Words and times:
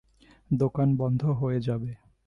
দোকান 0.51 0.89
বন্ধ 0.95 1.21
হয়ে 1.39 1.59
যাবে! 1.61 1.91